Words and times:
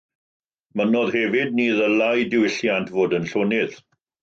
Mynnodd 0.79 1.11
hefyd 1.17 1.53
ni 1.59 1.67
ddylai 1.75 2.25
diwylliant 2.33 2.93
fod 2.97 3.17
yn 3.21 3.31
llonydd. 3.35 3.81